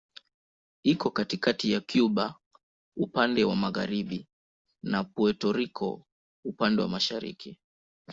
Iko 0.91 1.07
kati 1.11 1.71
ya 1.71 1.79
Kuba 1.81 2.35
upande 2.97 3.43
wa 3.43 3.55
magharibi 3.55 4.27
na 4.83 5.03
Puerto 5.03 5.51
Rico 5.51 6.05
upande 6.45 6.81
wa 6.81 6.87
mashariki. 6.87 7.59